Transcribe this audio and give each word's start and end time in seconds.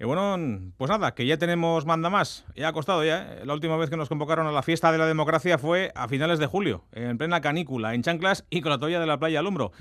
Y 0.00 0.04
bueno, 0.04 0.72
pues 0.78 0.90
nada, 0.90 1.14
que 1.14 1.26
ya 1.26 1.36
tenemos 1.36 1.84
manda 1.84 2.08
más. 2.08 2.46
Ya 2.56 2.68
ha 2.68 2.72
costado 2.72 3.04
ya. 3.04 3.34
¿eh? 3.34 3.44
La 3.44 3.52
última 3.52 3.76
vez 3.76 3.90
que 3.90 3.98
nos 3.98 4.08
convocaron 4.08 4.46
a 4.46 4.50
la 4.50 4.62
fiesta 4.62 4.90
de 4.90 4.96
la 4.96 5.04
democracia 5.06 5.58
fue 5.58 5.92
a 5.94 6.08
finales 6.08 6.38
de 6.38 6.46
julio, 6.46 6.86
en 6.92 7.18
plena 7.18 7.42
canícula, 7.42 7.92
en 7.92 8.02
chanclas 8.02 8.46
y 8.48 8.62
con 8.62 8.70
la 8.70 8.78
toalla 8.78 8.98
de 8.98 9.06
la 9.06 9.18
playa 9.18 9.40
al 9.40 9.46
hombro. 9.46 9.72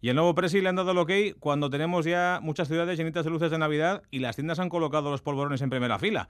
Y 0.00 0.10
el 0.10 0.14
nuevo 0.14 0.32
presi 0.32 0.60
le 0.60 0.68
han 0.68 0.76
dado 0.76 0.92
el 0.92 0.98
ok 0.98 1.10
cuando 1.40 1.70
tenemos 1.70 2.04
ya 2.04 2.38
muchas 2.40 2.68
ciudades 2.68 2.96
llenitas 2.96 3.24
de 3.24 3.32
luces 3.32 3.50
de 3.50 3.58
Navidad 3.58 4.02
y 4.12 4.20
las 4.20 4.36
tiendas 4.36 4.60
han 4.60 4.68
colocado 4.68 5.10
los 5.10 5.22
polvorones 5.22 5.60
en 5.60 5.70
primera 5.70 5.98
fila. 5.98 6.28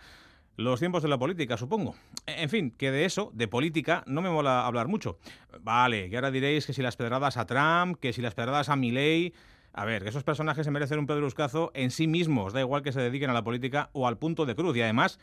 Los 0.56 0.80
tiempos 0.80 1.02
de 1.02 1.10
la 1.10 1.18
política, 1.18 1.58
supongo. 1.58 1.96
En 2.24 2.48
fin, 2.48 2.70
que 2.70 2.90
de 2.90 3.04
eso, 3.04 3.30
de 3.34 3.46
política, 3.46 4.04
no 4.06 4.22
me 4.22 4.30
mola 4.30 4.66
hablar 4.66 4.88
mucho. 4.88 5.18
Vale, 5.60 6.08
que 6.08 6.16
ahora 6.16 6.30
diréis 6.30 6.64
que 6.64 6.72
si 6.72 6.80
las 6.80 6.96
pedradas 6.96 7.36
a 7.36 7.44
Trump, 7.44 7.98
que 8.00 8.14
si 8.14 8.22
las 8.22 8.34
pedradas 8.34 8.70
a 8.70 8.76
Milley... 8.76 9.34
A 9.76 9.84
ver, 9.84 10.06
esos 10.06 10.22
personajes 10.22 10.64
se 10.64 10.70
merecen 10.70 11.00
un 11.00 11.06
pedruscazo 11.08 11.72
en 11.74 11.90
sí 11.90 12.06
mismos, 12.06 12.52
da 12.52 12.60
igual 12.60 12.82
que 12.82 12.92
se 12.92 13.00
dediquen 13.00 13.30
a 13.30 13.32
la 13.32 13.42
política 13.42 13.90
o 13.92 14.06
al 14.06 14.18
punto 14.18 14.46
de 14.46 14.54
cruz. 14.54 14.76
Y 14.76 14.82
además, 14.82 15.18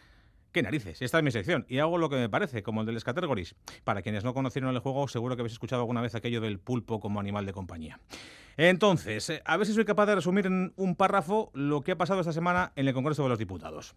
qué 0.51 0.61
narices, 0.61 1.01
esta 1.01 1.19
es 1.19 1.23
mi 1.23 1.31
sección 1.31 1.65
y 1.69 1.79
hago 1.79 1.97
lo 1.97 2.09
que 2.09 2.17
me 2.17 2.27
parece, 2.27 2.61
como 2.61 2.81
el 2.81 2.87
del 2.87 3.01
Categories. 3.01 3.55
Para 3.85 4.01
quienes 4.01 4.25
no 4.25 4.33
conocieron 4.33 4.75
el 4.75 4.79
juego, 4.79 5.07
seguro 5.07 5.37
que 5.37 5.41
habéis 5.41 5.53
escuchado 5.53 5.83
alguna 5.83 6.01
vez 6.01 6.15
aquello 6.15 6.41
del 6.41 6.59
pulpo 6.59 6.99
como 6.99 7.21
animal 7.21 7.45
de 7.45 7.53
compañía. 7.53 8.01
Entonces, 8.57 9.29
eh, 9.29 9.41
a 9.45 9.55
ver 9.55 9.65
si 9.65 9.73
soy 9.73 9.85
capaz 9.85 10.05
de 10.07 10.15
resumir 10.15 10.45
en 10.47 10.73
un 10.75 10.95
párrafo 10.95 11.49
lo 11.53 11.81
que 11.81 11.93
ha 11.93 11.97
pasado 11.97 12.19
esta 12.19 12.33
semana 12.33 12.73
en 12.75 12.89
el 12.89 12.93
Congreso 12.93 13.23
de 13.23 13.29
los 13.29 13.39
Diputados. 13.39 13.95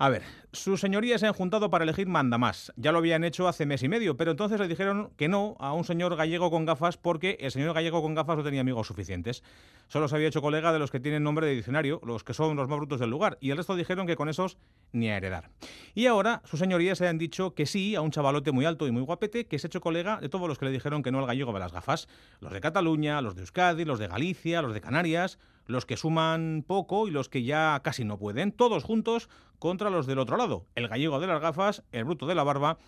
A 0.00 0.10
ver, 0.10 0.22
sus 0.52 0.80
señorías 0.80 1.20
se 1.20 1.26
han 1.26 1.32
juntado 1.32 1.70
para 1.70 1.82
elegir 1.82 2.06
mandamás. 2.06 2.72
Ya 2.76 2.92
lo 2.92 2.98
habían 2.98 3.24
hecho 3.24 3.48
hace 3.48 3.66
mes 3.66 3.82
y 3.82 3.88
medio, 3.88 4.16
pero 4.16 4.30
entonces 4.30 4.60
le 4.60 4.68
dijeron 4.68 5.10
que 5.16 5.26
no 5.26 5.56
a 5.58 5.72
un 5.72 5.82
señor 5.82 6.14
gallego 6.14 6.52
con 6.52 6.64
gafas 6.64 6.96
porque 6.96 7.36
el 7.40 7.50
señor 7.50 7.74
gallego 7.74 8.00
con 8.00 8.14
gafas 8.14 8.36
no 8.36 8.44
tenía 8.44 8.60
amigos 8.60 8.86
suficientes. 8.86 9.42
Solo 9.88 10.06
se 10.06 10.14
había 10.14 10.28
hecho 10.28 10.40
colega 10.40 10.72
de 10.72 10.78
los 10.78 10.92
que 10.92 11.00
tienen 11.00 11.24
nombre 11.24 11.48
de 11.48 11.56
diccionario, 11.56 12.00
los 12.04 12.22
que 12.22 12.32
son 12.32 12.54
los 12.54 12.68
más 12.68 12.78
brutos 12.78 13.00
del 13.00 13.10
lugar, 13.10 13.38
y 13.40 13.50
el 13.50 13.56
resto 13.56 13.74
dijeron 13.74 14.06
que 14.06 14.14
con 14.14 14.28
esos 14.28 14.56
ni 14.92 15.10
a 15.10 15.16
heredar. 15.16 15.50
Y 15.96 16.06
ahora 16.06 16.42
sus 16.44 16.60
señorías 16.60 16.98
se 16.98 17.08
han 17.08 17.18
dicho 17.18 17.54
que 17.54 17.66
sí 17.66 17.96
a 17.96 18.00
un 18.00 18.12
chavalote 18.12 18.52
muy 18.52 18.66
alto 18.66 18.86
y 18.86 18.92
muy 18.92 19.02
guapete 19.02 19.46
que 19.46 19.58
se 19.58 19.66
ha 19.66 19.68
hecho 19.68 19.80
colega 19.80 20.20
de 20.20 20.28
todos 20.28 20.46
los 20.46 20.60
que 20.60 20.66
le 20.66 20.70
dijeron 20.70 21.02
que 21.02 21.10
no 21.10 21.18
al 21.18 21.26
gallego 21.26 21.52
de 21.52 21.58
las 21.58 21.72
gafas. 21.72 22.06
Los 22.38 22.52
de 22.52 22.60
Cataluña, 22.60 23.20
los 23.20 23.34
de 23.34 23.40
Euskadi, 23.40 23.84
los 23.84 23.98
de 23.98 24.06
Galicia, 24.06 24.62
los 24.62 24.74
de 24.74 24.80
Canarias, 24.80 25.40
los 25.68 25.86
que 25.86 25.96
suman 25.96 26.64
poco 26.66 27.06
y 27.06 27.12
los 27.12 27.28
que 27.28 27.44
ya 27.44 27.80
casi 27.84 28.04
no 28.04 28.18
pueden, 28.18 28.50
todos 28.50 28.82
juntos 28.82 29.28
contra 29.60 29.90
los 29.90 30.06
del 30.06 30.18
otro 30.18 30.36
lado, 30.36 30.66
el 30.74 30.88
gallego 30.88 31.20
de 31.20 31.28
las 31.28 31.40
gafas, 31.40 31.84
el 31.92 32.04
bruto 32.04 32.26
de 32.26 32.34
la 32.34 32.42
barba 32.42 32.78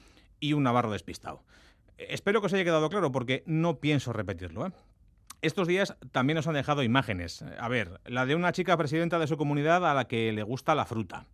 y 0.41 0.55
un 0.55 0.65
navarro 0.65 0.91
despistado. 0.91 1.45
Espero 1.99 2.41
que 2.41 2.47
os 2.47 2.55
haya 2.55 2.65
quedado 2.65 2.89
claro 2.89 3.13
porque 3.13 3.45
no 3.47 3.79
pienso 3.79 4.15
repetirlo. 4.15 4.67
¿eh? 4.67 4.73
Estos 5.43 5.69
días 5.69 5.95
también 6.11 6.37
nos 6.37 6.47
han 6.47 6.55
dejado 6.55 6.83
imágenes. 6.83 7.45
A 7.59 7.69
ver, 7.69 8.01
la 8.07 8.25
de 8.25 8.35
una 8.35 8.53
chica 8.53 8.77
presidenta 8.79 9.19
de 9.19 9.27
su 9.27 9.37
comunidad 9.37 9.89
a 9.89 9.93
la 9.93 10.09
que 10.09 10.33
le 10.33 10.43
gusta 10.43 10.75
la 10.75 10.87
fruta. 10.87 11.27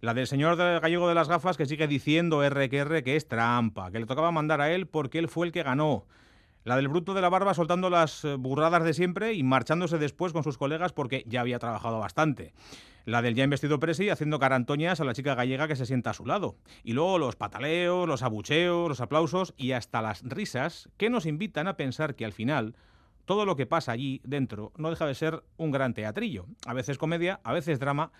La 0.00 0.14
del 0.14 0.28
señor 0.28 0.56
gallego 0.56 1.08
de 1.08 1.14
las 1.14 1.28
gafas 1.28 1.56
que 1.56 1.66
sigue 1.66 1.88
diciendo 1.88 2.44
R 2.44 2.68
que 2.68 2.78
R 2.78 3.02
que 3.02 3.16
es 3.16 3.26
trampa, 3.26 3.90
que 3.90 3.98
le 3.98 4.06
tocaba 4.06 4.30
mandar 4.30 4.60
a 4.60 4.70
él 4.70 4.86
porque 4.86 5.18
él 5.18 5.28
fue 5.28 5.46
el 5.46 5.52
que 5.52 5.64
ganó. 5.64 6.06
La 6.64 6.76
del 6.76 6.88
bruto 6.88 7.12
de 7.12 7.20
la 7.20 7.28
barba 7.28 7.52
soltando 7.52 7.90
las 7.90 8.24
eh, 8.24 8.36
burradas 8.36 8.82
de 8.84 8.94
siempre 8.94 9.34
y 9.34 9.42
marchándose 9.42 9.98
después 9.98 10.32
con 10.32 10.42
sus 10.42 10.56
colegas 10.56 10.94
porque 10.94 11.22
ya 11.26 11.42
había 11.42 11.58
trabajado 11.58 11.98
bastante. 11.98 12.54
La 13.04 13.20
del 13.20 13.34
ya 13.34 13.44
investido 13.44 13.78
presi 13.78 14.08
haciendo 14.08 14.38
carantoñas 14.38 14.98
a 14.98 15.04
la 15.04 15.12
chica 15.12 15.34
gallega 15.34 15.68
que 15.68 15.76
se 15.76 15.84
sienta 15.84 16.10
a 16.10 16.14
su 16.14 16.24
lado. 16.24 16.56
Y 16.82 16.94
luego 16.94 17.18
los 17.18 17.36
pataleos, 17.36 18.08
los 18.08 18.22
abucheos, 18.22 18.88
los 18.88 19.02
aplausos 19.02 19.52
y 19.58 19.72
hasta 19.72 20.00
las 20.00 20.22
risas 20.22 20.88
que 20.96 21.10
nos 21.10 21.26
invitan 21.26 21.68
a 21.68 21.76
pensar 21.76 22.14
que 22.14 22.24
al 22.24 22.32
final 22.32 22.74
todo 23.26 23.44
lo 23.44 23.56
que 23.56 23.66
pasa 23.66 23.92
allí 23.92 24.22
dentro 24.24 24.72
no 24.78 24.88
deja 24.88 25.06
de 25.06 25.14
ser 25.14 25.44
un 25.58 25.70
gran 25.70 25.92
teatrillo. 25.92 26.46
A 26.64 26.72
veces 26.72 26.96
comedia, 26.96 27.40
a 27.44 27.52
veces 27.52 27.78
drama 27.78 28.10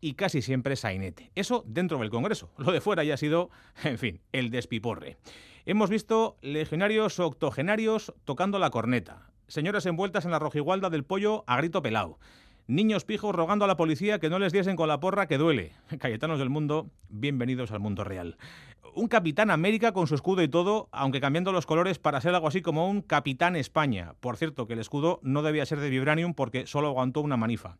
y 0.00 0.14
casi 0.14 0.40
siempre 0.40 0.76
sainete. 0.76 1.32
Eso 1.34 1.64
dentro 1.66 1.98
del 1.98 2.08
Congreso. 2.08 2.50
Lo 2.56 2.72
de 2.72 2.80
fuera 2.80 3.04
ya 3.04 3.12
ha 3.12 3.18
sido, 3.18 3.50
en 3.84 3.98
fin, 3.98 4.20
el 4.32 4.50
despiporre. 4.50 5.18
Hemos 5.66 5.90
visto 5.90 6.38
legionarios 6.40 7.20
octogenarios 7.20 8.14
tocando 8.24 8.58
la 8.58 8.70
corneta, 8.70 9.30
señoras 9.46 9.84
envueltas 9.84 10.24
en 10.24 10.30
la 10.30 10.38
rojigualda 10.38 10.88
del 10.88 11.04
pollo 11.04 11.44
a 11.46 11.58
grito 11.58 11.82
pelado, 11.82 12.18
niños 12.66 13.04
pijos 13.04 13.34
rogando 13.34 13.66
a 13.66 13.68
la 13.68 13.76
policía 13.76 14.18
que 14.18 14.30
no 14.30 14.38
les 14.38 14.54
diesen 14.54 14.74
con 14.74 14.88
la 14.88 15.00
porra 15.00 15.26
que 15.26 15.36
duele. 15.36 15.72
Cayetanos 15.98 16.38
del 16.38 16.48
mundo, 16.48 16.88
bienvenidos 17.10 17.72
al 17.72 17.80
mundo 17.80 18.04
real. 18.04 18.38
Un 18.94 19.08
Capitán 19.08 19.50
América 19.50 19.92
con 19.92 20.06
su 20.06 20.14
escudo 20.14 20.42
y 20.42 20.48
todo, 20.48 20.88
aunque 20.92 21.20
cambiando 21.20 21.52
los 21.52 21.66
colores 21.66 21.98
para 21.98 22.22
ser 22.22 22.34
algo 22.34 22.48
así 22.48 22.62
como 22.62 22.88
un 22.88 23.02
Capitán 23.02 23.54
España. 23.54 24.14
Por 24.20 24.38
cierto, 24.38 24.66
que 24.66 24.72
el 24.72 24.78
escudo 24.78 25.20
no 25.22 25.42
debía 25.42 25.66
ser 25.66 25.80
de 25.80 25.90
vibranium 25.90 26.32
porque 26.32 26.66
solo 26.66 26.88
aguantó 26.88 27.20
una 27.20 27.36
manifa 27.36 27.76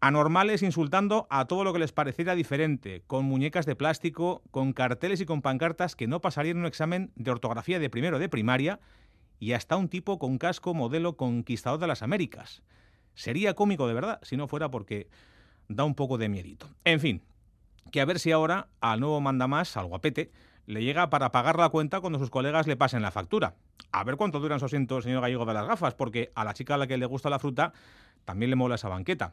anormales 0.00 0.62
insultando 0.62 1.26
a 1.30 1.46
todo 1.46 1.64
lo 1.64 1.72
que 1.72 1.78
les 1.78 1.92
pareciera 1.92 2.34
diferente, 2.34 3.02
con 3.06 3.24
muñecas 3.24 3.66
de 3.66 3.76
plástico, 3.76 4.42
con 4.50 4.72
carteles 4.72 5.20
y 5.20 5.26
con 5.26 5.42
pancartas 5.42 5.96
que 5.96 6.06
no 6.06 6.20
pasarían 6.20 6.58
un 6.58 6.66
examen 6.66 7.12
de 7.16 7.30
ortografía 7.30 7.78
de 7.78 7.90
primero 7.90 8.18
de 8.18 8.28
primaria, 8.28 8.80
y 9.38 9.52
hasta 9.52 9.76
un 9.76 9.88
tipo 9.88 10.18
con 10.18 10.38
casco 10.38 10.74
modelo 10.74 11.16
conquistador 11.16 11.78
de 11.78 11.86
las 11.86 12.02
Américas. 12.02 12.62
Sería 13.14 13.54
cómico 13.54 13.86
de 13.86 13.94
verdad, 13.94 14.20
si 14.22 14.36
no 14.36 14.48
fuera 14.48 14.70
porque 14.70 15.08
da 15.68 15.84
un 15.84 15.94
poco 15.94 16.18
de 16.18 16.28
miedito. 16.28 16.68
En 16.84 17.00
fin, 17.00 17.22
que 17.90 18.00
a 18.00 18.04
ver 18.04 18.18
si 18.18 18.32
ahora 18.32 18.68
al 18.80 19.00
nuevo 19.00 19.20
mandamás, 19.20 19.76
al 19.76 19.86
guapete, 19.86 20.30
le 20.66 20.82
llega 20.82 21.10
para 21.10 21.32
pagar 21.32 21.58
la 21.58 21.68
cuenta 21.68 22.00
cuando 22.00 22.18
sus 22.18 22.30
colegas 22.30 22.66
le 22.66 22.76
pasen 22.76 23.02
la 23.02 23.10
factura. 23.10 23.54
A 23.92 24.04
ver 24.04 24.16
cuánto 24.16 24.40
duran 24.40 24.58
su 24.58 24.66
asiento 24.66 25.00
señor 25.00 25.22
gallego 25.22 25.46
de 25.46 25.54
las 25.54 25.66
gafas, 25.66 25.94
porque 25.94 26.32
a 26.34 26.44
la 26.44 26.54
chica 26.54 26.74
a 26.74 26.78
la 26.78 26.86
que 26.86 26.96
le 26.96 27.06
gusta 27.06 27.30
la 27.30 27.38
fruta 27.38 27.72
también 28.26 28.50
le 28.50 28.56
mola 28.56 28.74
esa 28.74 28.90
banqueta. 28.90 29.32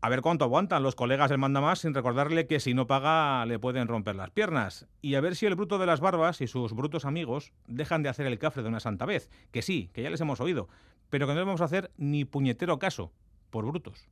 A 0.00 0.08
ver 0.08 0.22
cuánto 0.22 0.44
aguantan 0.44 0.84
los 0.84 0.94
colegas 0.94 1.28
del 1.28 1.38
más 1.38 1.80
sin 1.80 1.92
recordarle 1.92 2.46
que 2.46 2.60
si 2.60 2.72
no 2.72 2.86
paga 2.86 3.44
le 3.46 3.58
pueden 3.58 3.88
romper 3.88 4.14
las 4.14 4.30
piernas. 4.30 4.86
Y 5.02 5.16
a 5.16 5.20
ver 5.20 5.34
si 5.34 5.44
el 5.44 5.56
bruto 5.56 5.76
de 5.78 5.86
las 5.86 6.00
barbas 6.00 6.40
y 6.40 6.46
sus 6.46 6.72
brutos 6.72 7.04
amigos 7.04 7.52
dejan 7.66 8.04
de 8.04 8.08
hacer 8.08 8.26
el 8.26 8.38
cafre 8.38 8.62
de 8.62 8.68
una 8.68 8.78
santa 8.78 9.06
vez. 9.06 9.28
Que 9.50 9.60
sí, 9.60 9.90
que 9.92 10.02
ya 10.02 10.10
les 10.10 10.20
hemos 10.20 10.40
oído, 10.40 10.68
pero 11.10 11.26
que 11.26 11.32
no 11.32 11.40
debemos 11.40 11.60
hacer 11.60 11.90
ni 11.96 12.24
puñetero 12.24 12.78
caso, 12.78 13.10
por 13.50 13.66
brutos. 13.66 14.08